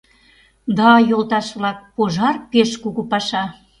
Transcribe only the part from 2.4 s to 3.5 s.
пеш кугу паша.